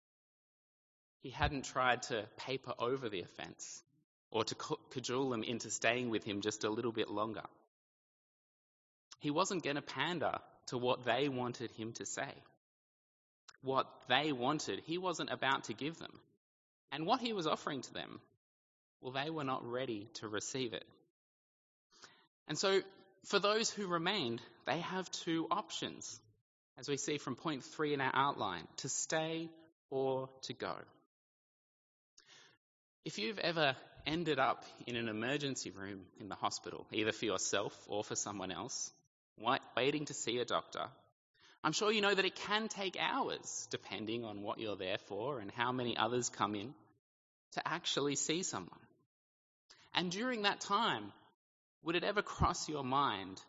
He 1.21 1.29
hadn't 1.29 1.65
tried 1.65 2.03
to 2.03 2.25
paper 2.37 2.73
over 2.77 3.09
the 3.09 3.21
offence 3.21 3.81
or 4.29 4.43
to 4.43 4.55
cajole 4.91 5.29
them 5.29 5.43
into 5.43 5.69
staying 5.69 6.09
with 6.09 6.23
him 6.23 6.41
just 6.41 6.63
a 6.63 6.69
little 6.69 6.91
bit 6.91 7.09
longer. 7.09 7.43
He 9.19 9.31
wasn't 9.31 9.63
going 9.63 9.77
to 9.77 9.81
pander 9.81 10.37
to 10.67 10.77
what 10.77 11.05
they 11.05 11.29
wanted 11.29 11.71
him 11.71 11.93
to 11.93 12.05
say. 12.05 12.29
What 13.61 13.87
they 14.09 14.31
wanted, 14.31 14.81
he 14.85 14.97
wasn't 14.97 15.31
about 15.31 15.65
to 15.65 15.73
give 15.73 15.97
them. 15.97 16.11
And 16.91 17.05
what 17.05 17.21
he 17.21 17.31
was 17.31 17.47
offering 17.47 17.81
to 17.81 17.93
them, 17.93 18.19
well, 19.01 19.13
they 19.13 19.29
were 19.29 19.43
not 19.43 19.65
ready 19.65 20.09
to 20.15 20.27
receive 20.27 20.73
it. 20.73 20.85
And 22.47 22.57
so, 22.57 22.81
for 23.25 23.39
those 23.39 23.69
who 23.69 23.87
remained, 23.87 24.41
they 24.65 24.79
have 24.79 25.09
two 25.11 25.47
options, 25.49 26.19
as 26.77 26.89
we 26.89 26.97
see 26.97 27.17
from 27.17 27.35
point 27.35 27.63
three 27.63 27.93
in 27.93 28.01
our 28.01 28.11
outline 28.13 28.67
to 28.77 28.89
stay 28.89 29.49
or 29.89 30.29
to 30.43 30.53
go. 30.53 30.75
If 33.05 33.17
you've 33.17 33.39
ever 33.39 33.75
ended 34.05 34.39
up 34.39 34.65
in 34.87 34.95
an 34.95 35.07
emergency 35.07 35.71
room 35.71 36.01
in 36.19 36.29
the 36.29 36.35
hospital, 36.35 36.85
either 36.91 37.11
for 37.11 37.25
yourself 37.25 37.77
or 37.87 38.03
for 38.03 38.15
someone 38.15 38.51
else, 38.51 38.91
waiting 39.75 40.05
to 40.05 40.13
see 40.13 40.39
a 40.39 40.45
doctor, 40.45 40.85
I'm 41.63 41.71
sure 41.71 41.91
you 41.91 42.01
know 42.01 42.13
that 42.13 42.25
it 42.25 42.35
can 42.35 42.67
take 42.67 42.97
hours, 42.99 43.67
depending 43.71 44.25
on 44.25 44.41
what 44.41 44.59
you're 44.59 44.75
there 44.75 44.97
for 45.07 45.39
and 45.39 45.49
how 45.51 45.71
many 45.71 45.95
others 45.95 46.29
come 46.29 46.55
in, 46.55 46.73
to 47.53 47.67
actually 47.67 48.15
see 48.15 48.43
someone. 48.43 48.79
And 49.93 50.11
during 50.11 50.41
that 50.41 50.59
time, 50.59 51.13
would 51.83 51.95
it 51.95 52.03
ever 52.03 52.21
cross 52.21 52.69
your 52.69 52.83
mind 52.83 53.41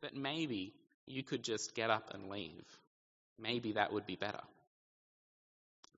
that 0.00 0.16
maybe 0.16 0.74
you 1.06 1.22
could 1.22 1.42
just 1.42 1.74
get 1.74 1.90
up 1.90 2.12
and 2.14 2.28
leave? 2.28 2.64
Maybe 3.38 3.72
that 3.72 3.92
would 3.92 4.06
be 4.06 4.16
better. 4.16 4.40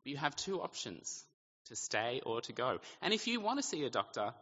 You 0.05 0.17
have 0.17 0.37
two 0.37 0.61
options 0.61 1.25
to 1.67 1.77
stay 1.77 2.21
or 2.25 2.41
to 2.43 2.53
go. 2.53 2.79
And 3.01 3.15
if 3.15 3.27
you 3.27 3.41
want 3.41 3.59
to 3.59 3.63
see 3.63 3.85
a 3.85 3.91
doctor, 3.91 4.33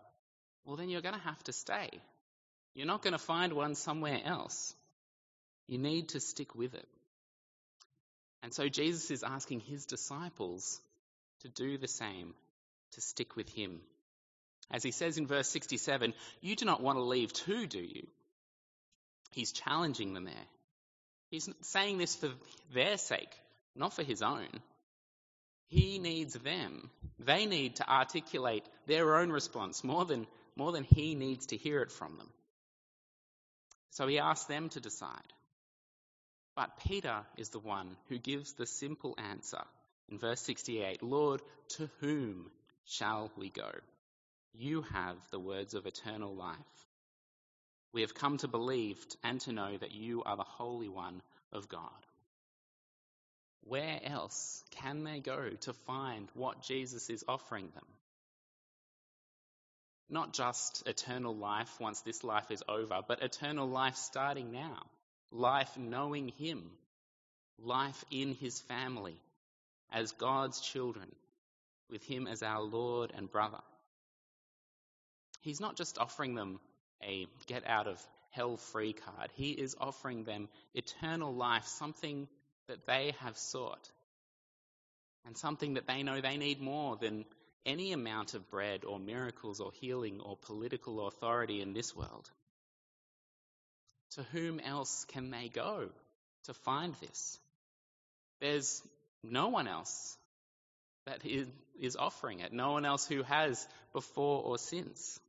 well, 0.64 0.76
then 0.76 0.88
you're 0.88 1.02
going 1.02 1.14
to 1.14 1.20
have 1.20 1.42
to 1.44 1.52
stay. 1.52 1.90
You're 2.74 2.86
not 2.86 3.02
going 3.02 3.12
to 3.12 3.18
find 3.18 3.52
one 3.52 3.74
somewhere 3.74 4.20
else. 4.24 4.74
You 5.68 5.78
need 5.78 6.10
to 6.10 6.20
stick 6.20 6.54
with 6.54 6.74
it. 6.74 6.88
And 8.42 8.52
so 8.52 8.68
Jesus 8.68 9.10
is 9.10 9.22
asking 9.22 9.60
his 9.60 9.86
disciples 9.86 10.80
to 11.40 11.48
do 11.48 11.78
the 11.78 11.88
same, 11.88 12.34
to 12.92 13.00
stick 13.00 13.36
with 13.36 13.48
him. 13.48 13.80
As 14.72 14.82
he 14.82 14.90
says 14.90 15.18
in 15.18 15.26
verse 15.26 15.48
67, 15.48 16.14
you 16.40 16.56
do 16.56 16.64
not 16.64 16.80
want 16.80 16.96
to 16.96 17.02
leave 17.02 17.32
too, 17.32 17.66
do 17.66 17.78
you? 17.78 18.06
He's 19.30 19.52
challenging 19.52 20.14
them 20.14 20.24
there. 20.24 20.46
He's 21.30 21.48
saying 21.60 21.98
this 21.98 22.16
for 22.16 22.30
their 22.72 22.96
sake, 22.96 23.34
not 23.76 23.92
for 23.92 24.02
his 24.02 24.22
own. 24.22 24.48
He 25.68 25.98
needs 25.98 26.34
them. 26.34 26.90
They 27.18 27.46
need 27.46 27.76
to 27.76 27.90
articulate 27.90 28.64
their 28.86 29.16
own 29.16 29.30
response 29.30 29.84
more 29.84 30.04
than, 30.04 30.26
more 30.56 30.72
than 30.72 30.84
he 30.84 31.14
needs 31.14 31.46
to 31.46 31.56
hear 31.56 31.80
it 31.82 31.90
from 31.90 32.16
them. 32.16 32.28
So 33.90 34.06
he 34.06 34.18
asks 34.18 34.46
them 34.46 34.70
to 34.70 34.80
decide. 34.80 35.32
But 36.54 36.78
Peter 36.86 37.20
is 37.38 37.48
the 37.50 37.58
one 37.58 37.96
who 38.08 38.18
gives 38.18 38.52
the 38.52 38.66
simple 38.66 39.14
answer 39.16 39.62
in 40.10 40.18
verse 40.18 40.40
68 40.40 41.02
Lord, 41.02 41.40
to 41.76 41.88
whom 42.00 42.50
shall 42.84 43.30
we 43.36 43.48
go? 43.48 43.70
You 44.54 44.82
have 44.82 45.16
the 45.30 45.40
words 45.40 45.74
of 45.74 45.86
eternal 45.86 46.34
life. 46.34 46.56
We 47.92 48.02
have 48.02 48.14
come 48.14 48.38
to 48.38 48.48
believe 48.48 48.98
and 49.22 49.40
to 49.42 49.52
know 49.52 49.76
that 49.76 49.92
you 49.92 50.22
are 50.24 50.36
the 50.36 50.42
Holy 50.42 50.88
One 50.88 51.22
of 51.52 51.68
God. 51.68 51.90
Where 53.64 54.00
else 54.02 54.62
can 54.72 55.04
they 55.04 55.20
go 55.20 55.50
to 55.60 55.72
find 55.72 56.28
what 56.34 56.62
Jesus 56.62 57.10
is 57.10 57.24
offering 57.28 57.68
them? 57.74 57.86
Not 60.10 60.32
just 60.32 60.86
eternal 60.86 61.34
life 61.34 61.80
once 61.80 62.00
this 62.00 62.24
life 62.24 62.50
is 62.50 62.62
over, 62.68 63.00
but 63.06 63.22
eternal 63.22 63.68
life 63.68 63.96
starting 63.96 64.52
now 64.52 64.82
life 65.32 65.76
knowing 65.78 66.28
Him, 66.28 66.62
life 67.58 68.04
in 68.10 68.34
His 68.34 68.60
family, 68.60 69.16
as 69.90 70.12
God's 70.12 70.60
children, 70.60 71.10
with 71.90 72.04
Him 72.04 72.26
as 72.26 72.42
our 72.42 72.62
Lord 72.62 73.12
and 73.16 73.30
brother. 73.30 73.62
He's 75.42 75.60
not 75.60 75.76
just 75.76 75.98
offering 75.98 76.34
them 76.34 76.60
a 77.02 77.26
get 77.46 77.66
out 77.66 77.86
of 77.86 78.00
hell 78.30 78.56
free 78.56 78.94
card, 78.94 79.30
He 79.34 79.50
is 79.50 79.76
offering 79.78 80.24
them 80.24 80.48
eternal 80.74 81.34
life, 81.34 81.66
something 81.66 82.28
that 82.68 82.86
they 82.86 83.14
have 83.20 83.36
sought, 83.36 83.90
and 85.26 85.36
something 85.36 85.74
that 85.74 85.86
they 85.86 86.02
know 86.02 86.20
they 86.20 86.36
need 86.36 86.60
more 86.60 86.96
than 86.96 87.24
any 87.66 87.92
amount 87.92 88.34
of 88.34 88.48
bread 88.50 88.84
or 88.84 88.98
miracles 88.98 89.60
or 89.60 89.72
healing 89.80 90.20
or 90.20 90.36
political 90.36 91.06
authority 91.06 91.60
in 91.60 91.74
this 91.74 91.94
world. 91.94 92.30
To 94.12 94.22
whom 94.32 94.60
else 94.60 95.04
can 95.06 95.30
they 95.30 95.48
go 95.48 95.88
to 96.44 96.54
find 96.54 96.94
this? 97.00 97.38
There's 98.40 98.82
no 99.22 99.48
one 99.48 99.68
else 99.68 100.16
that 101.06 101.22
is 101.24 101.96
offering 101.96 102.40
it, 102.40 102.52
no 102.52 102.72
one 102.72 102.84
else 102.84 103.06
who 103.06 103.22
has 103.22 103.66
before 103.92 104.42
or 104.42 104.58
since. 104.58 105.20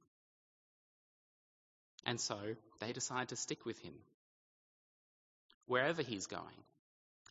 And 2.05 2.19
so 2.19 2.37
they 2.79 2.91
decide 2.91 3.29
to 3.29 3.35
stick 3.35 3.65
with 3.65 3.79
him 3.79 3.93
wherever 5.67 6.01
he's 6.01 6.27
going. 6.27 6.63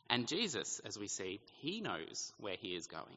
And 0.08 0.26
Jesus, 0.28 0.80
as 0.84 0.98
we 0.98 1.08
see, 1.08 1.40
he 1.60 1.80
knows 1.80 2.32
where 2.38 2.56
he 2.58 2.74
is 2.74 2.86
going. 2.86 3.16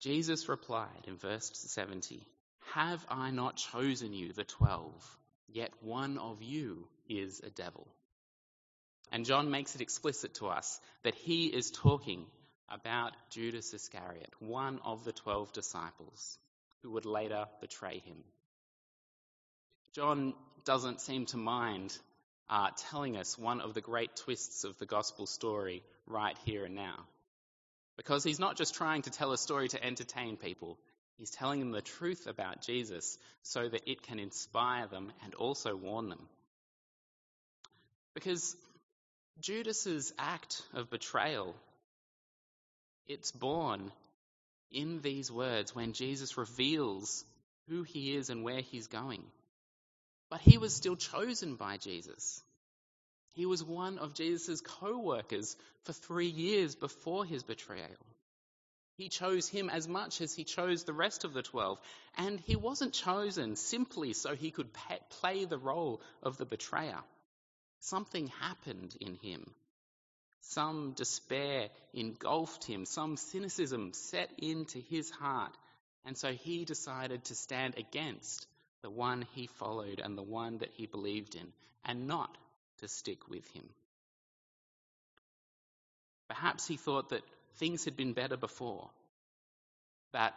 Jesus 0.00 0.48
replied 0.48 1.04
in 1.06 1.16
verse 1.16 1.50
70, 1.52 2.26
Have 2.74 3.04
I 3.10 3.30
not 3.30 3.56
chosen 3.56 4.12
you, 4.14 4.32
the 4.32 4.44
twelve? 4.44 5.18
yet 5.52 5.70
one 5.80 6.18
of 6.18 6.42
you 6.42 6.86
is 7.08 7.40
a 7.40 7.50
devil. 7.50 7.86
And 9.12 9.24
John 9.24 9.50
makes 9.50 9.74
it 9.74 9.80
explicit 9.80 10.34
to 10.34 10.46
us 10.46 10.80
that 11.02 11.14
he 11.14 11.46
is 11.46 11.70
talking 11.70 12.24
about 12.68 13.12
Judas 13.30 13.74
Iscariot, 13.74 14.32
one 14.38 14.78
of 14.84 15.04
the 15.04 15.12
twelve 15.12 15.52
disciples 15.52 16.38
who 16.82 16.92
would 16.92 17.06
later 17.06 17.46
betray 17.60 17.98
him. 17.98 18.16
John 19.94 20.34
doesn't 20.64 21.00
seem 21.00 21.26
to 21.26 21.36
mind 21.36 21.96
uh, 22.48 22.70
telling 22.90 23.16
us 23.16 23.38
one 23.38 23.60
of 23.60 23.74
the 23.74 23.80
great 23.80 24.14
twists 24.16 24.64
of 24.64 24.78
the 24.78 24.86
gospel 24.86 25.26
story 25.26 25.82
right 26.06 26.36
here 26.44 26.64
and 26.64 26.74
now. 26.74 27.06
Because 27.96 28.24
he's 28.24 28.40
not 28.40 28.56
just 28.56 28.74
trying 28.74 29.02
to 29.02 29.10
tell 29.10 29.32
a 29.32 29.38
story 29.38 29.68
to 29.68 29.84
entertain 29.84 30.36
people, 30.36 30.78
He's 31.20 31.30
telling 31.30 31.60
them 31.60 31.70
the 31.70 31.82
truth 31.82 32.26
about 32.26 32.62
Jesus 32.62 33.18
so 33.42 33.68
that 33.68 33.82
it 33.86 34.00
can 34.00 34.18
inspire 34.18 34.86
them 34.86 35.12
and 35.22 35.34
also 35.34 35.76
warn 35.76 36.08
them. 36.08 36.26
Because 38.14 38.56
Judas's 39.38 40.14
act 40.18 40.62
of 40.72 40.88
betrayal, 40.88 41.54
it's 43.06 43.32
born 43.32 43.92
in 44.72 45.02
these 45.02 45.30
words 45.30 45.74
when 45.74 45.92
Jesus 45.92 46.38
reveals 46.38 47.22
who 47.68 47.82
he 47.82 48.16
is 48.16 48.30
and 48.30 48.42
where 48.42 48.62
he's 48.62 48.86
going. 48.86 49.22
But 50.30 50.40
he 50.40 50.58
was 50.58 50.72
still 50.72 50.96
chosen 50.96 51.56
by 51.56 51.76
Jesus. 51.76 52.42
He 53.32 53.46
was 53.46 53.62
one 53.62 53.98
of 53.98 54.14
Jesus' 54.14 54.60
co 54.60 54.98
workers 54.98 55.56
for 55.84 55.92
three 55.92 56.28
years 56.28 56.74
before 56.76 57.24
his 57.24 57.42
betrayal. 57.42 57.88
He 58.96 59.08
chose 59.08 59.48
him 59.48 59.70
as 59.70 59.88
much 59.88 60.20
as 60.20 60.34
he 60.34 60.44
chose 60.44 60.84
the 60.84 60.92
rest 60.92 61.24
of 61.24 61.32
the 61.32 61.42
twelve. 61.42 61.80
And 62.16 62.38
he 62.40 62.54
wasn't 62.54 62.92
chosen 62.92 63.56
simply 63.56 64.12
so 64.12 64.34
he 64.34 64.50
could 64.50 64.68
play 65.08 65.46
the 65.46 65.58
role 65.58 66.02
of 66.22 66.36
the 66.36 66.44
betrayer. 66.44 67.00
Something 67.80 68.26
happened 68.26 68.94
in 69.00 69.14
him. 69.14 69.50
Some 70.42 70.92
despair 70.92 71.70
engulfed 71.94 72.64
him. 72.64 72.84
Some 72.84 73.16
cynicism 73.16 73.94
set 73.94 74.30
into 74.38 74.78
his 74.78 75.10
heart. 75.10 75.56
And 76.04 76.16
so 76.16 76.32
he 76.32 76.64
decided 76.64 77.24
to 77.24 77.34
stand 77.34 77.76
against 77.78 78.46
the 78.82 78.90
one 78.90 79.26
he 79.34 79.46
followed 79.46 80.00
and 80.02 80.16
the 80.16 80.22
one 80.22 80.58
that 80.58 80.70
he 80.76 80.86
believed 80.86 81.34
in, 81.34 81.52
and 81.84 82.06
not 82.06 82.36
to 82.78 82.88
stick 82.88 83.28
with 83.28 83.46
him. 83.52 83.68
Perhaps 86.28 86.66
he 86.66 86.76
thought 86.76 87.10
that 87.10 87.22
things 87.56 87.84
had 87.84 87.96
been 87.96 88.12
better 88.12 88.36
before. 88.36 88.88
That 90.12 90.34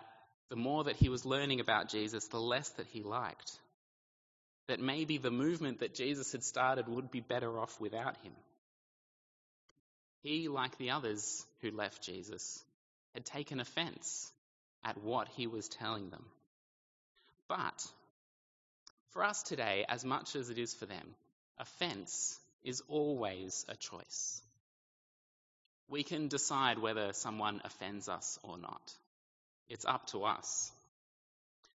the 0.50 0.56
more 0.56 0.84
that 0.86 0.96
he 0.96 1.10
was 1.10 1.26
learning 1.26 1.60
about 1.60 1.90
Jesus, 1.90 2.28
the 2.28 2.40
less 2.40 2.70
that 2.72 2.88
he 2.88 3.02
liked. 3.02 3.52
That 4.68 4.80
maybe 4.80 5.18
the 5.18 5.32
movement 5.32 5.80
that 5.80 5.94
Jesus 5.94 6.32
had 6.32 6.44
started 6.44 6.88
would 6.88 7.12
be 7.12 7.22
better 7.22 7.60
off 7.60 7.80
without 7.80 8.18
him. 8.24 8.34
He, 10.22 10.48
like 10.48 10.78
the 10.78 10.92
others 10.92 11.46
who 11.62 11.72
left 11.72 12.02
Jesus, 12.02 12.64
had 13.14 13.26
taken 13.26 13.60
offense 13.60 14.32
at 14.84 15.04
what 15.04 15.28
he 15.36 15.48
was 15.48 15.68
telling 15.68 16.10
them. 16.10 16.26
But 17.48 17.86
for 19.14 19.24
us 19.24 19.44
today, 19.44 19.86
as 19.88 20.04
much 20.04 20.36
as 20.36 20.50
it 20.50 20.58
is 20.58 20.74
for 20.74 20.86
them, 20.86 21.16
offense 21.58 22.38
is 22.64 22.82
always 22.88 23.66
a 23.70 23.76
choice 23.76 24.42
we 25.94 26.04
can 26.04 26.28
decide 26.28 26.80
whether 26.80 27.14
someone 27.14 27.62
offends 27.64 28.10
us 28.10 28.40
or 28.44 28.58
not. 28.58 28.92
It's 29.70 29.86
up 29.86 30.08
to 30.08 30.24
us. 30.24 30.72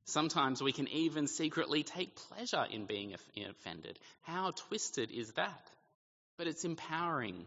Sometimes 0.05 0.61
we 0.61 0.71
can 0.71 0.87
even 0.87 1.27
secretly 1.27 1.83
take 1.83 2.15
pleasure 2.15 2.65
in 2.71 2.85
being 2.85 3.13
offended. 3.49 3.99
How 4.23 4.51
twisted 4.51 5.11
is 5.11 5.33
that? 5.33 5.69
But 6.37 6.47
it's 6.47 6.65
empowering. 6.65 7.45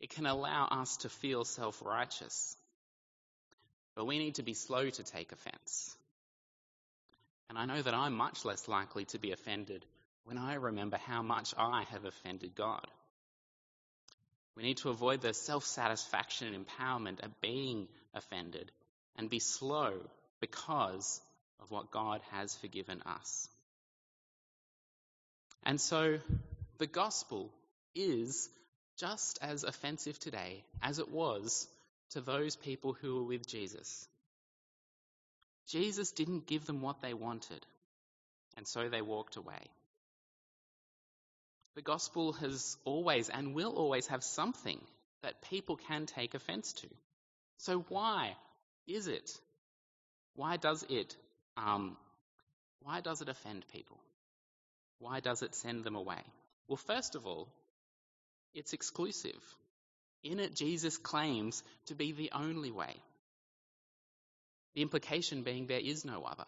It 0.00 0.10
can 0.10 0.26
allow 0.26 0.66
us 0.66 0.96
to 0.98 1.08
feel 1.08 1.44
self 1.44 1.80
righteous. 1.84 2.56
But 3.94 4.06
we 4.06 4.18
need 4.18 4.36
to 4.36 4.42
be 4.42 4.54
slow 4.54 4.88
to 4.88 5.04
take 5.04 5.32
offense. 5.32 5.94
And 7.52 7.58
I 7.58 7.66
know 7.66 7.82
that 7.82 7.92
I'm 7.92 8.14
much 8.14 8.46
less 8.46 8.66
likely 8.66 9.04
to 9.06 9.18
be 9.18 9.32
offended 9.32 9.84
when 10.24 10.38
I 10.38 10.54
remember 10.54 10.96
how 10.96 11.20
much 11.20 11.52
I 11.58 11.84
have 11.90 12.06
offended 12.06 12.54
God. 12.54 12.86
We 14.56 14.62
need 14.62 14.78
to 14.78 14.88
avoid 14.88 15.20
the 15.20 15.34
self 15.34 15.66
satisfaction 15.66 16.54
and 16.54 16.66
empowerment 16.66 17.22
of 17.22 17.38
being 17.42 17.88
offended 18.14 18.72
and 19.16 19.28
be 19.28 19.38
slow 19.38 20.00
because 20.40 21.20
of 21.60 21.70
what 21.70 21.90
God 21.90 22.22
has 22.30 22.56
forgiven 22.56 23.02
us. 23.04 23.46
And 25.62 25.78
so 25.78 26.20
the 26.78 26.86
gospel 26.86 27.50
is 27.94 28.48
just 28.96 29.38
as 29.42 29.62
offensive 29.62 30.18
today 30.18 30.64
as 30.82 30.98
it 30.98 31.10
was 31.10 31.68
to 32.12 32.22
those 32.22 32.56
people 32.56 32.94
who 32.94 33.16
were 33.16 33.24
with 33.24 33.46
Jesus. 33.46 34.08
Jesus 35.68 36.12
didn't 36.12 36.46
give 36.46 36.66
them 36.66 36.80
what 36.80 37.00
they 37.00 37.14
wanted, 37.14 37.64
and 38.56 38.66
so 38.66 38.88
they 38.88 39.02
walked 39.02 39.36
away. 39.36 39.70
The 41.74 41.82
gospel 41.82 42.32
has 42.34 42.76
always 42.84 43.30
and 43.30 43.54
will 43.54 43.72
always 43.72 44.06
have 44.08 44.22
something 44.22 44.80
that 45.22 45.42
people 45.50 45.76
can 45.76 46.06
take 46.06 46.34
offense 46.34 46.72
to. 46.74 46.88
So 47.58 47.84
why 47.88 48.36
is 48.86 49.06
it? 49.06 49.30
Why 50.34 50.56
does 50.56 50.84
it? 50.88 51.16
Um, 51.56 51.96
why 52.82 53.00
does 53.00 53.22
it 53.22 53.28
offend 53.28 53.64
people? 53.72 53.98
Why 54.98 55.20
does 55.20 55.42
it 55.42 55.54
send 55.54 55.84
them 55.84 55.96
away? 55.96 56.22
Well, 56.68 56.76
first 56.76 57.14
of 57.14 57.26
all, 57.26 57.48
it's 58.54 58.72
exclusive. 58.72 59.42
In 60.22 60.38
it, 60.40 60.54
Jesus 60.54 60.96
claims 60.98 61.62
to 61.86 61.94
be 61.94 62.12
the 62.12 62.30
only 62.32 62.70
way. 62.70 62.94
The 64.74 64.82
implication 64.82 65.42
being 65.42 65.66
there 65.66 65.80
is 65.80 66.04
no 66.04 66.22
other. 66.22 66.46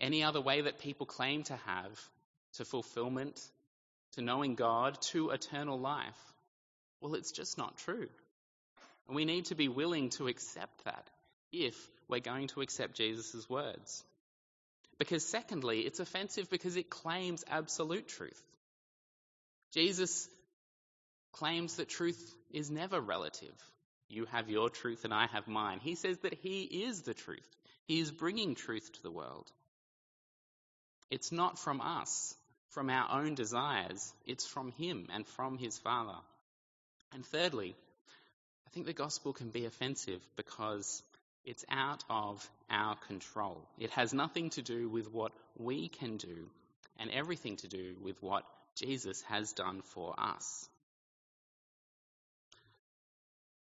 Any 0.00 0.22
other 0.24 0.40
way 0.40 0.62
that 0.62 0.78
people 0.78 1.06
claim 1.06 1.42
to 1.44 1.56
have 1.66 2.10
to 2.54 2.64
fulfillment 2.64 3.40
to 4.12 4.22
knowing 4.22 4.54
God, 4.54 5.00
to 5.02 5.30
eternal 5.30 5.78
life, 5.78 6.18
well, 7.00 7.14
it's 7.14 7.32
just 7.32 7.58
not 7.58 7.78
true. 7.78 8.08
And 9.06 9.16
we 9.16 9.24
need 9.24 9.46
to 9.46 9.54
be 9.54 9.68
willing 9.68 10.10
to 10.10 10.28
accept 10.28 10.84
that 10.84 11.08
if 11.52 11.76
we're 12.08 12.20
going 12.20 12.48
to 12.48 12.60
accept 12.60 12.94
Jesus' 12.94 13.48
words. 13.48 14.04
Because, 14.98 15.24
secondly, 15.24 15.80
it's 15.80 16.00
offensive 16.00 16.50
because 16.50 16.76
it 16.76 16.90
claims 16.90 17.44
absolute 17.48 18.08
truth. 18.08 18.42
Jesus 19.72 20.28
claims 21.32 21.76
that 21.76 21.88
truth 21.88 22.34
is 22.50 22.70
never 22.70 23.00
relative. 23.00 23.54
You 24.10 24.26
have 24.26 24.50
your 24.50 24.68
truth 24.68 25.04
and 25.04 25.14
I 25.14 25.26
have 25.28 25.48
mine. 25.48 25.80
He 25.80 25.94
says 25.94 26.18
that 26.18 26.34
He 26.34 26.62
is 26.62 27.02
the 27.02 27.14
truth. 27.14 27.56
He 27.86 28.00
is 28.00 28.10
bringing 28.10 28.54
truth 28.54 28.92
to 28.92 29.02
the 29.02 29.10
world. 29.10 29.50
It's 31.10 31.32
not 31.32 31.58
from 31.58 31.80
us 31.80 32.34
from 32.70 32.88
our 32.88 33.20
own 33.20 33.34
desires, 33.34 34.12
it's 34.26 34.46
from 34.46 34.72
Him 34.72 35.08
and 35.12 35.26
from 35.26 35.58
His 35.58 35.78
Father. 35.78 36.18
And 37.12 37.26
thirdly, 37.26 37.74
I 38.66 38.70
think 38.70 38.86
the 38.86 38.92
gospel 38.92 39.32
can 39.32 39.50
be 39.50 39.66
offensive 39.66 40.22
because 40.36 41.02
it's 41.44 41.64
out 41.68 42.04
of 42.08 42.48
our 42.70 42.94
control. 43.08 43.66
It 43.78 43.90
has 43.90 44.14
nothing 44.14 44.50
to 44.50 44.62
do 44.62 44.88
with 44.88 45.12
what 45.12 45.32
we 45.58 45.88
can 45.88 46.16
do 46.16 46.48
and 46.98 47.10
everything 47.10 47.56
to 47.56 47.68
do 47.68 47.96
with 48.00 48.22
what 48.22 48.44
Jesus 48.76 49.20
has 49.22 49.52
done 49.52 49.82
for 49.82 50.14
us. 50.16 50.68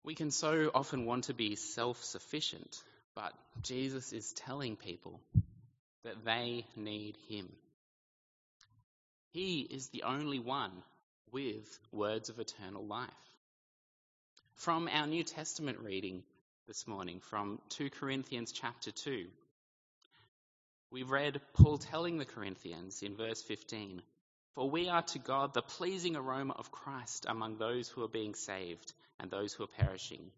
We 0.10 0.16
can 0.16 0.32
so 0.32 0.72
often 0.74 1.06
want 1.06 1.26
to 1.26 1.36
be 1.36 1.56
self 1.56 2.04
sufficient, 2.04 2.82
but 3.14 3.32
Jesus 3.62 4.12
is 4.12 4.34
telling 4.34 4.76
people 4.76 5.22
that 6.04 6.26
they 6.26 6.66
need 6.76 7.16
Him. 7.28 7.48
He 9.34 9.60
is 9.62 9.90
the 9.90 10.02
only 10.02 10.40
one 10.40 10.72
with 11.32 11.80
words 11.92 12.30
of 12.30 12.40
eternal 12.40 12.84
life. 12.84 13.12
From 14.56 14.90
our 14.92 15.06
New 15.06 15.24
Testament 15.24 15.78
reading 15.78 16.24
this 16.66 16.88
morning, 16.88 17.20
from 17.20 17.62
2 17.78 17.92
Corinthians 17.92 18.52
chapter 18.52 18.90
2, 18.90 19.28
we 20.90 21.04
read 21.04 21.40
Paul 21.54 21.78
telling 21.78 22.18
the 22.18 22.26
Corinthians 22.26 23.04
in 23.04 23.16
verse 23.16 23.44
15, 23.44 24.02
For 24.56 24.70
we 24.70 24.90
are 24.90 25.04
to 25.04 25.20
God 25.20 25.54
the 25.54 25.62
pleasing 25.62 26.16
aroma 26.16 26.54
of 26.58 26.72
Christ 26.72 27.26
among 27.28 27.58
those 27.58 27.88
who 27.88 28.04
are 28.04 28.10
being 28.10 28.36
saved 28.36 28.94
and 29.20 29.30
those 29.30 29.54
who 29.54 29.64
are 29.64 29.86
perishing. 29.86 30.32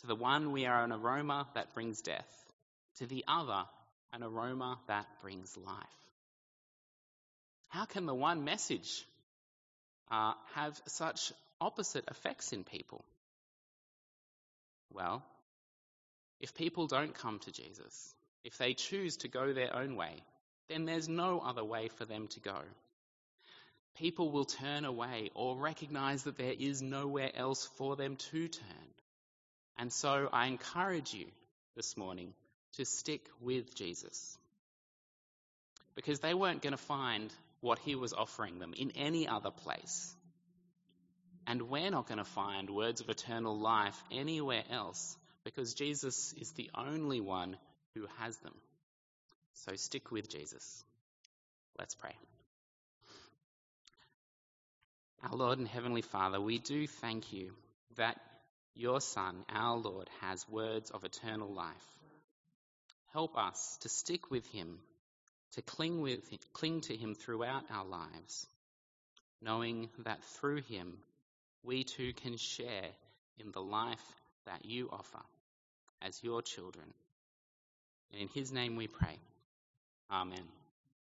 To 0.00 0.06
the 0.06 0.14
one 0.14 0.52
we 0.52 0.66
are 0.66 0.82
an 0.82 0.92
aroma 0.92 1.46
that 1.54 1.74
brings 1.74 2.00
death, 2.00 2.52
to 2.96 3.06
the 3.06 3.24
other 3.28 3.64
an 4.12 4.22
aroma 4.22 4.78
that 4.88 5.06
brings 5.22 5.56
life. 5.56 5.76
How 7.68 7.84
can 7.84 8.06
the 8.06 8.14
one 8.14 8.44
message 8.44 9.06
uh, 10.10 10.32
have 10.54 10.80
such 10.86 11.32
opposite 11.60 12.04
effects 12.08 12.52
in 12.52 12.64
people? 12.64 13.04
Well, 14.92 15.22
if 16.40 16.54
people 16.54 16.86
don't 16.86 17.14
come 17.14 17.38
to 17.40 17.52
Jesus, 17.52 18.14
if 18.42 18.58
they 18.58 18.74
choose 18.74 19.18
to 19.18 19.28
go 19.28 19.52
their 19.52 19.76
own 19.76 19.94
way, 19.94 20.22
then 20.68 20.84
there's 20.84 21.08
no 21.08 21.40
other 21.40 21.64
way 21.64 21.88
for 21.88 22.04
them 22.04 22.26
to 22.28 22.40
go. 22.40 22.58
People 23.96 24.30
will 24.30 24.44
turn 24.44 24.84
away 24.84 25.30
or 25.34 25.56
recognize 25.56 26.24
that 26.24 26.38
there 26.38 26.54
is 26.58 26.80
nowhere 26.80 27.30
else 27.34 27.68
for 27.76 27.96
them 27.96 28.16
to 28.16 28.48
turn. 28.48 28.90
And 29.78 29.92
so 29.92 30.28
I 30.32 30.46
encourage 30.46 31.14
you 31.14 31.26
this 31.76 31.96
morning 31.96 32.34
to 32.74 32.84
stick 32.84 33.22
with 33.40 33.74
Jesus. 33.74 34.36
Because 35.94 36.20
they 36.20 36.34
weren't 36.34 36.62
going 36.62 36.72
to 36.72 36.76
find 36.76 37.32
what 37.60 37.78
he 37.78 37.94
was 37.94 38.12
offering 38.12 38.58
them 38.58 38.74
in 38.76 38.92
any 38.92 39.28
other 39.28 39.50
place. 39.50 40.14
And 41.46 41.62
we're 41.62 41.90
not 41.90 42.06
going 42.06 42.18
to 42.18 42.24
find 42.24 42.70
words 42.70 43.00
of 43.00 43.08
eternal 43.08 43.58
life 43.58 44.00
anywhere 44.10 44.62
else 44.70 45.16
because 45.44 45.74
Jesus 45.74 46.32
is 46.38 46.52
the 46.52 46.70
only 46.74 47.20
one 47.20 47.56
who 47.94 48.06
has 48.18 48.36
them. 48.38 48.54
So 49.54 49.74
stick 49.76 50.10
with 50.10 50.28
Jesus. 50.28 50.84
Let's 51.78 51.94
pray. 51.94 52.14
Our 55.22 55.36
Lord 55.36 55.58
and 55.58 55.68
Heavenly 55.68 56.00
Father, 56.00 56.40
we 56.40 56.58
do 56.58 56.86
thank 56.86 57.32
you 57.32 57.52
that 57.96 58.18
your 58.74 59.02
Son, 59.02 59.44
our 59.50 59.76
Lord, 59.76 60.08
has 60.22 60.48
words 60.48 60.90
of 60.90 61.04
eternal 61.04 61.52
life. 61.52 61.76
Help 63.12 63.36
us 63.36 63.76
to 63.82 63.90
stick 63.90 64.30
with 64.30 64.46
him, 64.46 64.78
to 65.52 65.62
cling, 65.62 66.00
with, 66.00 66.20
cling 66.54 66.80
to 66.82 66.96
him 66.96 67.14
throughout 67.14 67.64
our 67.70 67.84
lives, 67.84 68.46
knowing 69.42 69.90
that 70.04 70.24
through 70.24 70.62
him 70.62 70.96
we 71.62 71.84
too 71.84 72.14
can 72.14 72.38
share 72.38 72.88
in 73.38 73.52
the 73.52 73.60
life 73.60 74.14
that 74.46 74.64
you 74.64 74.88
offer 74.90 75.20
as 76.00 76.22
your 76.22 76.40
children. 76.40 76.86
And 78.12 78.22
in 78.22 78.28
his 78.28 78.52
name 78.52 78.76
we 78.76 78.86
pray. 78.86 79.18
Amen. 80.10 80.59